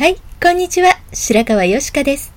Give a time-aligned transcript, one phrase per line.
[0.00, 0.98] はい、こんにちは。
[1.12, 2.32] 白川よしかです。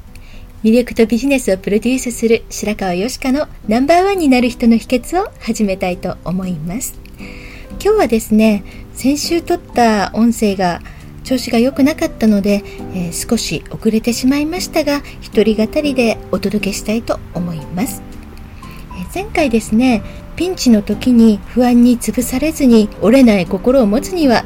[0.65, 6.99] 魅力とビジネスをプロデュースする白川よしかのナンバーワンになる人の秘訣を始めたいと思います。
[7.79, 10.81] 今日はですね、先週撮った音声が
[11.23, 12.63] 調子が良くなかったので、
[12.95, 18.03] えー、少し遅れてしまいましたが、一人語りでお届けしたいと思います。
[18.99, 20.03] えー、前回ですね、
[20.35, 24.43] ピンチの時に不安に潰されずに折れない心を持つには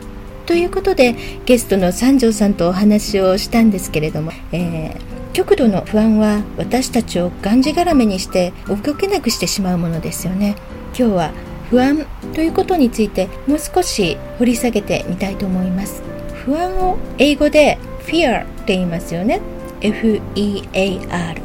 [0.47, 1.13] ということで
[1.45, 10.55] ゲストの三条さんとお話をしたんですけれども、えー、極度の不安は私たちをがんじがらめにして動けなくしてしまうものですよね。
[10.97, 11.31] 今日は
[11.69, 16.01] 不安ということについてもう少し掘り下げてみたいと思います。
[16.45, 19.41] 不安を英語で fear って言いますよね。
[19.81, 21.41] F-E-A-R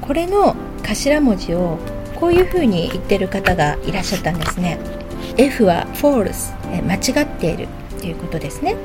[0.00, 1.78] これの頭文字を
[2.16, 4.80] こういうふうに言ってる方がいらっしゃったんですね。
[5.38, 7.68] F は false 間違っている。
[8.00, 8.76] ということですね。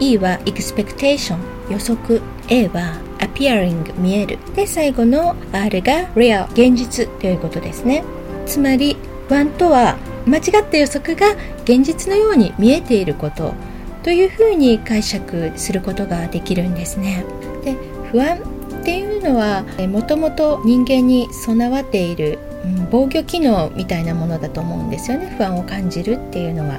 [0.00, 1.38] E は expectation
[1.70, 2.22] 予測。
[2.48, 4.38] A は appearing 見える。
[4.54, 8.04] で最後の R が real 現実ということですね。
[8.46, 8.96] つまり
[9.28, 9.96] 1とは
[10.26, 11.26] 間違った予測が
[11.64, 13.54] 現実のように見えていること。
[14.02, 17.24] というふうに解釈することができるんですね。
[17.64, 17.74] で
[18.12, 18.38] 不安。
[18.80, 25.34] っていうのはもともと人間に備わっている、うん、防御機能みたいなものだと思うんですよね。
[25.36, 26.78] 不安を感じるっていうのは。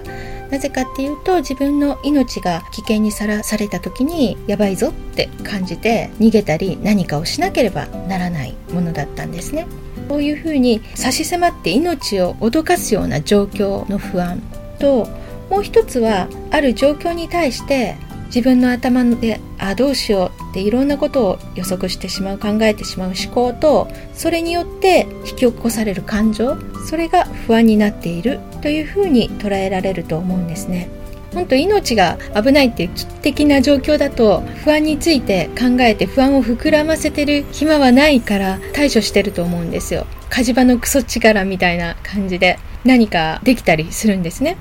[0.51, 9.67] なぜかっていうと自分の命が危険にさらされた時にやばいぞって感じて逃げたり何かをしなければならないものだったんですね。
[10.07, 14.41] こういうふうに差し迫って命を脅かすような状況の不安
[14.79, 15.07] と
[15.49, 17.95] もう一つはある状況に対して
[18.27, 30.89] 自分の頭であどうしようっていろんなことを予測してしまう考えてしまう思考とそれによって引き起こされる感情それが不安になっているというふうに捉えられると思うんですね。
[31.33, 40.05] 本当命が危ないっていう危機的な状況だと不安について考えて不安を膨らませてる暇はないから対処してると思うんですよ。
[40.29, 42.59] 火事場のクソ力みたいな感じで。
[42.83, 44.57] 何かできたりするんですね。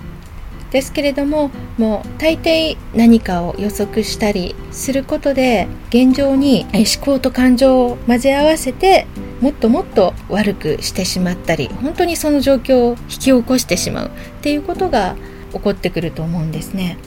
[0.71, 9.07] ですけれどももう大抵何かを予測したりすることで現状に思考と感情を混ぜ合わせて
[9.41, 14.11] もっともっと悪くしてしまったり本当にその状況を引き起こしてしまうっ
[14.41, 15.17] ていうことが
[15.53, 16.99] 起こってくると思うんですね。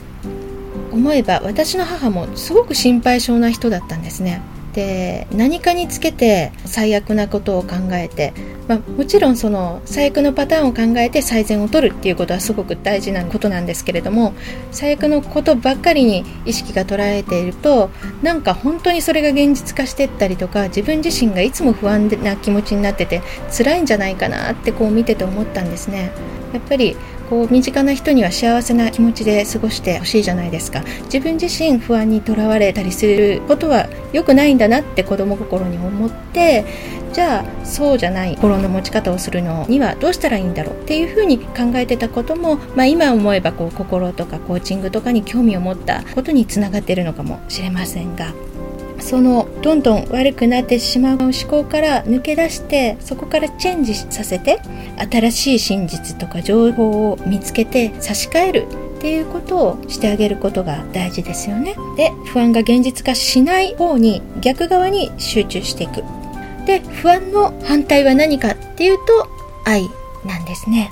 [0.92, 4.42] 思えば私の母もすごく心配性な人だったんですね。
[4.80, 8.32] で何かにつけて最悪なことを考えて、
[8.66, 14.32] まあ、もちろんその最悪のパターンを考えて最善を取るっていうことはすごく大事なことなんですけれども
[14.70, 17.90] 最悪のことばっかりに意識が捉えていると
[18.22, 23.20] なんか本当にそれが現実化してったりとか自分自身がいつも不安な気持ちになってて
[23.54, 26.10] 辛いんじゃないかなってこう見てて思ったんですね。
[26.54, 26.96] やっぱり
[27.30, 36.64] こう身近な人には幸せな気持ちで過ごしてほしいじゃないですか自分自身不安にとらわれたりすることは良くないんだなって子供心に思って
[37.12, 48.34] じゃあそうじゃない心の持ち方をするのにはどうしたらいいんだろうっていうふうに考えてたことも、まあ、今思えばこう心とかコーチングとかに興味を持ったことにつながっているのかもしれませんが。
[49.00, 54.60] そのどんどん悪くなってしまう思考から抜け出してそこからチェンジさせて
[55.10, 58.66] 新しい真実とか情報を見つけて差し替える
[58.98, 61.74] っていうことをしてあげることが大事ですよね。
[61.96, 66.04] で不安が現実化しない方に逆側に集中していく。
[66.66, 69.28] で不安の反対は何かっていうと
[69.64, 69.88] 愛
[70.24, 70.90] なんですね。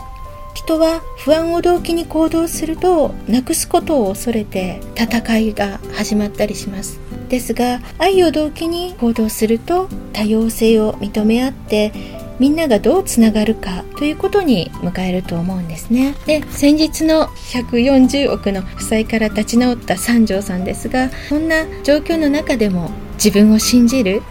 [0.55, 7.08] 人は不安を動機に行動するとなくすことを恐れて戦いが始まったりします。
[7.29, 11.93] ですが愛を動機に行動すると多様性を認め合って
[12.39, 16.15] みんながどうつながるかということに迎えると思うんですね。
[16.27, 24.23] で先日の140億の負債から立ち直った三条さんですがそんな状況の中でも自分を信じる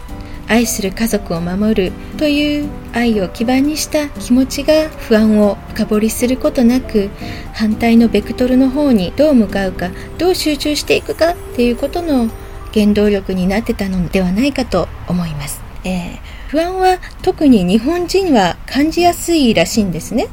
[0.48, 7.10] 愛する家族を守るという愛を基盤にした気持ちが不安を深掘りすることなく
[7.54, 12.30] 反対のベクトルの方にどう向かうかどう集中していくかっていうことの
[12.78, 16.18] 原動力になってたのではないかと思います、えー、
[16.50, 20.28] 不安は特に日本人は感じやすいらしいんですね。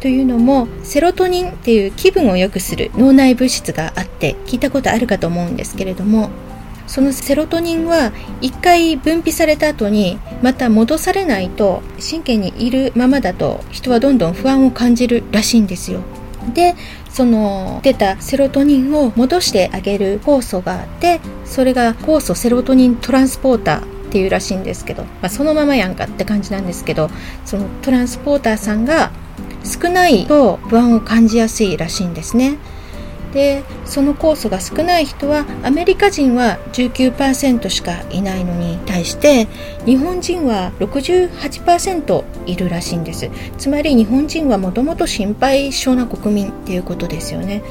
[0.00, 6.30] というのもセロトニンっていう気分を良くする脳内物質があって聞いたことあるかと思うんですけれども
[6.86, 8.10] そのセロトニンは
[8.40, 16.00] 一回分泌された後にまた戻されないと神経にいるままだと人はどんどん不安を感じるらしいんですよ。
[16.54, 16.74] で
[17.12, 27.10] その出たセロトニンを戻してあげる酵素があってそれが酵素セロトニントランスポーターっていうらしいんですけど、まあ、そのままやんかって感じなんですけど
[27.44, 29.12] そのトランスポーターさんが
[29.64, 32.56] 少ないと不安を感じやすいらしいんですね。
[33.32, 39.46] でその酵素が少ない人はアメリカ人は19%しかいないのに対して
[39.86, 43.30] 日本人は68%いるらしいんです。
[43.58, 47.62] つまり日本人はもともと心配性な国民っていうことですよね。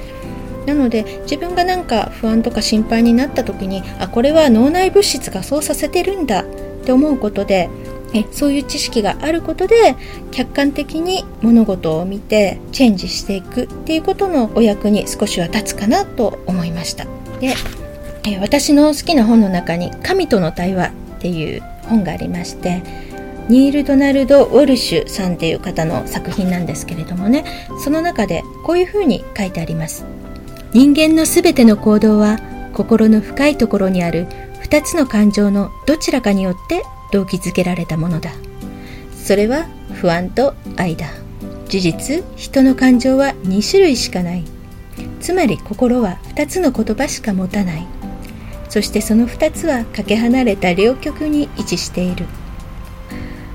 [0.66, 6.46] なので自分がなんか不安とか心配になった時にあこれは脳内物質がそうさせてるんだっ
[6.86, 7.70] て思うことで
[8.14, 9.96] えそういう知識があることで
[10.32, 17.06] 客観的に物事を見てチェンジしていくっていうことのお役に少しは立つかなと思いました。
[17.40, 17.54] で
[18.26, 22.82] え私の好きな本の中に「神との対話」っていう本がありまして
[23.48, 27.46] ニール・ドナルド・ウォルシュさんっていう方の作品なんですけれどもね
[27.84, 30.06] その中でこういうふうに書いてあります。
[30.72, 32.40] 人間のすべての行動は
[32.74, 34.28] 心の深いところにある
[34.64, 38.32] 2つの感情のどちらかによって動機づけられたものだ。
[39.16, 41.08] それは不安と愛だ。
[41.68, 44.44] 事実人の感情は2種類しかない。
[45.20, 47.88] つまり心は2つの言葉しか持たない。
[48.70, 52.26] そしてその2つはかけ離れた両極に位置している。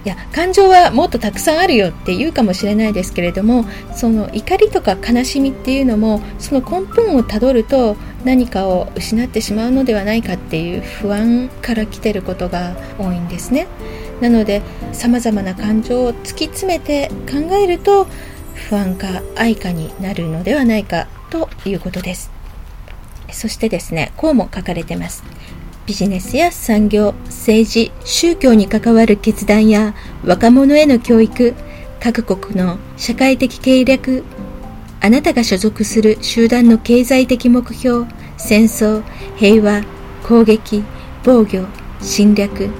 [0.04, 3.64] いや感情はもっとたくさんあるよって言うかもしれないですけれども
[3.94, 13.66] その怒りとか悲しみっていうのもその根本をたどると何かを失ってしまうのではないかっていう不安から来てることが多いんですね。
[14.20, 14.62] なので
[14.92, 18.06] さまざまな感情を突き詰めて考えると
[18.54, 22.30] 不安か愛かになるのではないかということです。
[23.32, 25.24] そしてですねこうも書かれてます。
[25.86, 29.94] ビジネスや産業政治宗教に関わる決断や
[30.24, 31.54] 若者への教育
[32.00, 34.24] 各国の社会的計略
[35.04, 38.06] あなたが所属する集団の経済的目標、
[38.38, 39.02] 戦争、
[39.36, 39.84] 平和、
[40.26, 40.82] 攻撃、
[41.22, 41.66] 防御、
[42.00, 42.70] 侵略、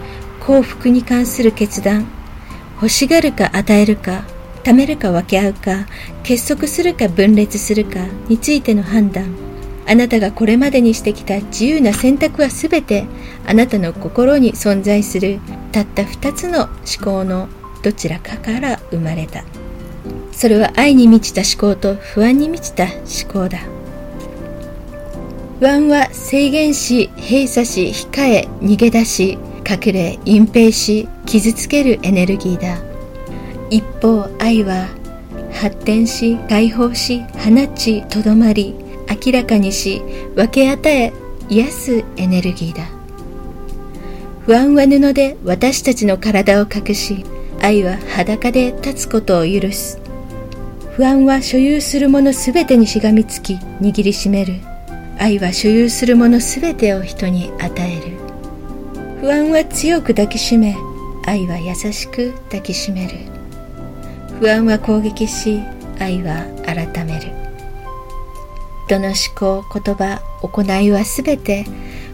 [0.41, 2.07] 幸福に関する決断、
[2.77, 4.25] 欲しがるか与えるか、
[4.63, 5.87] 貯めるか分け合うか、
[6.23, 9.44] 結束するか分裂するかについての判断、
[9.87, 13.07] あなたがこれまでにしてきた自由な選択はすべて
[13.47, 15.41] あなたの心に存在する
[15.73, 16.73] たった二つの思
[17.05, 17.49] 考の
[17.83, 19.45] どちらかから生まれた。
[20.35, 23.61] それは愛に満ちた思考と不安に満ちた思考だ
[25.61, 32.83] 不安は制限し閉鎖し控え逃げ出し隠れ隠蔽し傷つけるエネルギーだ
[33.71, 34.89] 一方愛は
[35.53, 38.75] 発展し解放し放ちとどまり
[39.09, 40.03] 明らかにし
[40.35, 41.13] 分け与え
[41.49, 42.85] 癒すエネルギーだ。
[44.47, 47.25] 不安は布で私たちの体を隠し
[47.61, 50.01] 愛は裸で立つことを許す。
[50.97, 54.55] 不安は所有するものすべてにしがみつき握りしめる。
[55.19, 58.17] 愛は所有するものすべてを人に与える。
[59.21, 60.77] 不安は強く抱きしめ
[61.25, 63.15] 愛は優しく抱きしめる。
[64.41, 65.61] 不安は攻撃し
[65.99, 67.44] 愛は改める。
[68.89, 71.65] どの思考言葉行いはすべて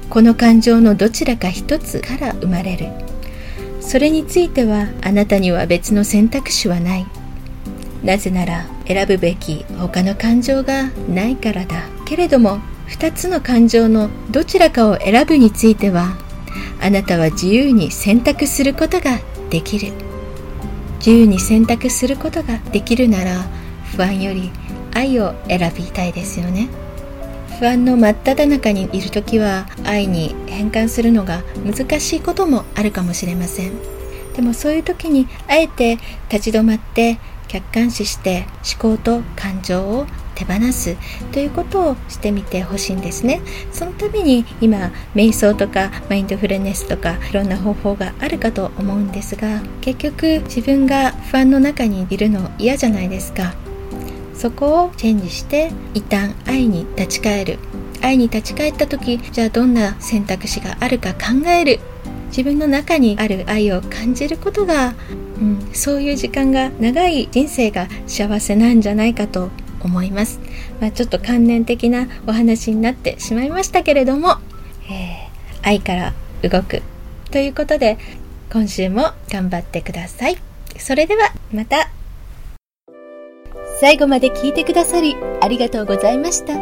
[0.09, 2.87] この感情のどちらか一つから生まれる。
[3.81, 7.07] それについてはあなたには別の選択肢はない。
[8.05, 11.83] なぜなら選ぶべき他の感情がないからだ。
[12.07, 16.17] けれども2つの感情のどちらかを選ぶについては
[16.81, 19.19] あなたは自由に選択することが
[19.51, 19.93] できる。
[20.99, 23.47] 自由に選択することができるなら
[23.97, 24.51] 不安より
[24.95, 26.69] 愛を選びたいですよね。
[27.59, 33.73] 不安の真っ只中にいる時は愛に変換するのが難しいこともあるかもしれません。
[34.35, 35.99] でもそういう時にあえて
[36.31, 37.19] 立ち止まって
[37.49, 38.47] 客観視して
[38.81, 40.07] 思考と感情を
[40.37, 40.97] 手放す
[41.33, 43.43] ということをしてみてほしいんですね。
[43.73, 53.55] そのために今瞑想とかマインドフルネスとかいろんな方法があるかと思うんですが結局自分が不安の中にいるの嫌じゃないですか。
[54.41, 57.59] そこをチェンジして一旦愛に立ち返る。
[58.01, 61.79] 愛に立ち返った時じゃあどんな選択肢があるか考える。
[62.29, 64.95] 自分の中にある愛を感じることが、
[65.39, 69.51] うん、そういう時間が長い人生が幸せなんじゃないかと
[69.83, 70.41] 思います、
[70.81, 74.37] まあ、ちょっと観念的なお話になってしまいましたけれども、
[74.89, 76.83] えー、愛から動く
[77.31, 77.99] ということで
[78.53, 80.37] 今週も頑張ってください。
[80.79, 82.00] それではまた。
[83.81, 86.53] 最後まで聞いてくださりありがとうございました。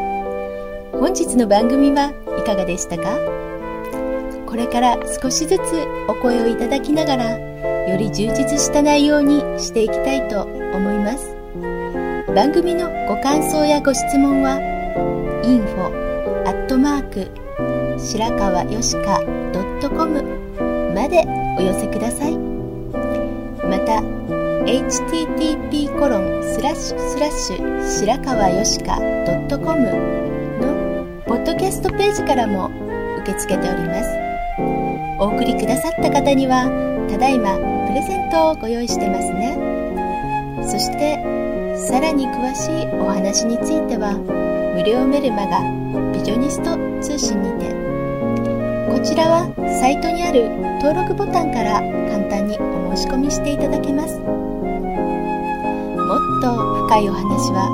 [0.93, 3.19] 本日の番組はいかがでしたか？
[4.47, 5.61] これから少しずつ
[6.09, 7.37] お声をいただきながら
[7.89, 11.35] より充実した内容にしていきたいと思います。
[12.37, 14.61] 番組のご感想やご質問は
[15.43, 19.21] info アットマーク白川よしか
[19.89, 20.23] .com
[20.95, 21.25] まで
[21.59, 22.58] お寄せください。
[24.69, 28.97] Http コロンスラッシュスラッシュ白川よしか
[29.49, 29.81] .com
[30.61, 32.71] のポッドキャストページからも
[33.23, 34.11] 受け付けております。
[35.19, 36.69] お送りくださった方には
[37.09, 37.57] ただいま
[37.89, 39.57] プレゼントをご用意してますね。
[40.69, 41.17] そして
[41.89, 44.19] さらに詳しいお話については
[44.77, 45.63] 無料メルマガ
[46.13, 47.71] ビジョニスト通信にて
[48.93, 49.49] こちらは
[49.81, 50.51] サイトにある
[50.83, 51.81] 登録ボタンから
[52.13, 54.21] 簡単にお申し込みしていただけます。
[56.09, 57.69] もっと深いお話は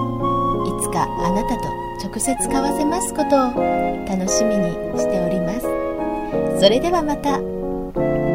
[0.66, 1.68] いつかあなたと
[2.04, 8.33] 直接交わせますことを楽しみにしておりますそれではまた。